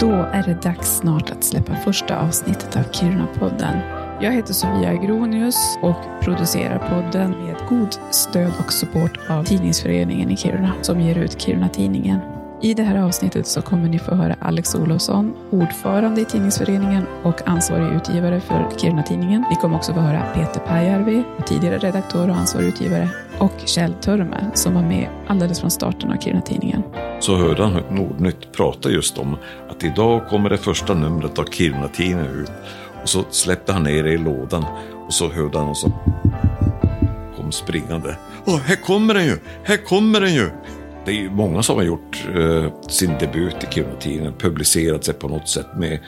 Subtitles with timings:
[0.00, 3.76] Då är det dags snart att släppa första avsnittet av Kiruna-podden.
[4.20, 10.36] Jag heter Sofia Agronius och producerar podden med god stöd och support av Tidningsföreningen i
[10.36, 12.35] Kiruna som ger ut Kiruna-tidningen.
[12.60, 17.48] I det här avsnittet så kommer ni få höra Alex Olofsson, ordförande i Tidningsföreningen och
[17.48, 19.44] ansvarig utgivare för Kiruna-tidningen.
[19.50, 23.08] Ni kommer också få höra Peter Pajärvi, tidigare redaktör och ansvarig utgivare,
[23.38, 26.82] och Kjell Törme som var med alldeles från starten av Kiruna-tidningen.
[27.20, 29.36] Så hörde han Nordnytt prata just om
[29.68, 32.52] att idag kommer det första numret av Kiruna-tidningen ut.
[33.02, 34.64] Och så släppte han ner det i lådan
[35.06, 35.92] och så hörde han och så
[37.36, 38.16] kom springande.
[38.44, 39.38] Åh, här kommer den ju!
[39.64, 40.50] Här kommer den ju!
[41.06, 45.28] Det är ju många som har gjort eh, sin debut i Kirunatidningen, publicerat sig på
[45.28, 45.98] något sätt med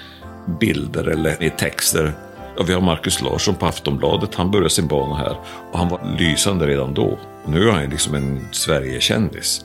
[0.60, 2.12] bilder eller i texter.
[2.56, 5.36] Ja, vi har Markus Larsson på Aftonbladet, han började sin bana här
[5.72, 7.18] och han var lysande redan då.
[7.46, 9.64] Nu är han liksom en Sverigekändis.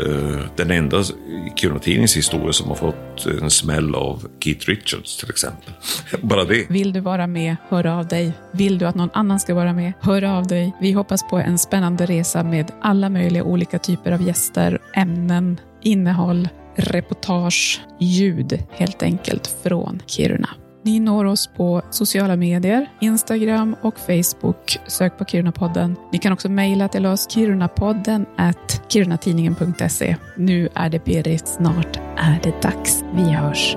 [0.00, 5.30] Eh, den enda i Kiruna-Tidningens historia som har fått en smäll av Keith Richards till
[5.30, 5.72] exempel.
[6.22, 6.70] Bara det.
[6.70, 8.32] Vill du vara med, hör av dig.
[8.52, 10.72] Vill du att någon annan ska vara med, hör av dig.
[10.80, 16.48] Vi hoppas på en spännande resa med alla möjliga olika typer av gäster, ämnen, innehåll,
[16.76, 20.48] reportage, ljud helt enkelt från Kiruna.
[20.84, 24.78] Ni når oss på sociala medier, Instagram och Facebook.
[24.86, 25.96] Sök på Kirunapodden.
[26.12, 30.16] Ni kan också mejla till oss, kirunapodden at kirunatidningen.se.
[30.36, 33.04] Nu är det pirrigt, snart är det dags.
[33.14, 33.76] Vi hörs.